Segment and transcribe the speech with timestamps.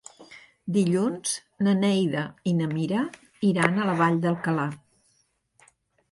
[0.75, 1.33] Dilluns
[1.65, 3.01] na Neida i na Mira
[3.49, 4.65] iran a la Vall d'Alcalà.